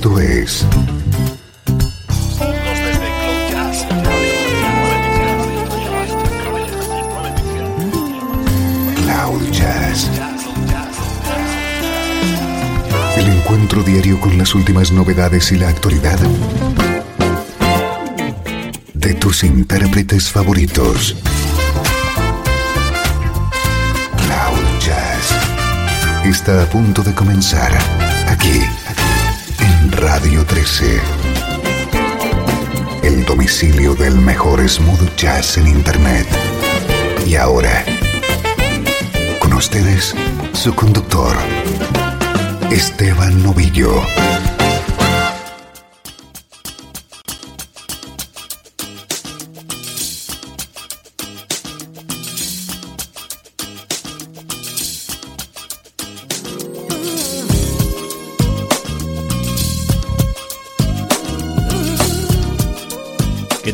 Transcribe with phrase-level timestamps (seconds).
[0.00, 0.64] Esto es
[8.96, 10.10] Cloud Jazz.
[13.18, 16.18] El encuentro diario con las últimas novedades y la actualidad
[18.94, 21.14] de tus intérpretes favoritos.
[24.16, 27.76] Cloud Jazz está a punto de comenzar
[28.28, 28.62] aquí
[30.12, 31.00] Radio 13.
[33.04, 36.26] El domicilio del mejor smooth jazz en Internet.
[37.24, 37.84] Y ahora,
[39.38, 40.16] con ustedes,
[40.52, 41.36] su conductor,
[42.72, 44.02] Esteban Novillo.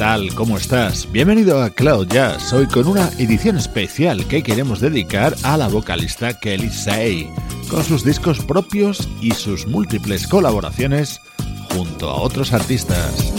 [0.00, 0.34] Tal?
[0.34, 1.12] ¿Cómo estás?
[1.12, 6.32] Bienvenido a Cloud Jazz, hoy con una edición especial que queremos dedicar a la vocalista
[6.32, 7.28] Kelly Say,
[7.68, 11.20] con sus discos propios y sus múltiples colaboraciones
[11.74, 13.30] junto a otros artistas.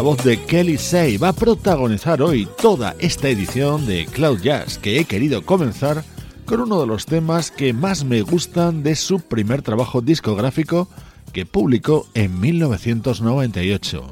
[0.00, 4.78] La voz de Kelly Say, va a protagonizar hoy toda esta edición de Cloud Jazz
[4.78, 6.04] que he querido comenzar
[6.46, 10.88] con uno de los temas que más me gustan de su primer trabajo discográfico
[11.34, 14.10] que publicó en 1998.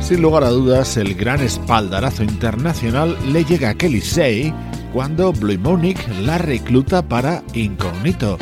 [0.00, 4.54] Sin lugar a dudas, el gran espaldarazo internacional le llega a Kelly Say
[4.92, 8.38] cuando Blue Monique la recluta para Incognito.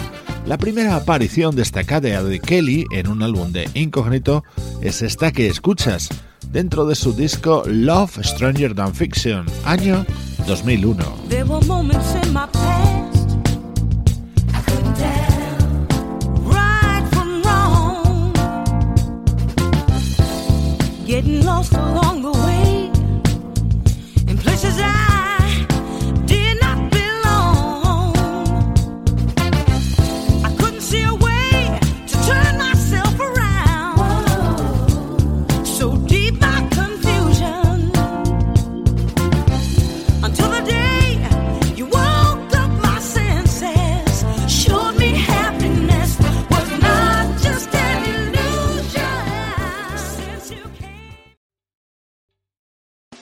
[0.47, 4.45] La primera aparición destacada de Kelly en un álbum de Incognito
[4.81, 6.09] es esta que escuchas,
[6.51, 10.07] dentro de su disco Love Stranger Than Fiction, año
[10.47, 11.05] 2001.
[21.07, 22.36] getting lost along the way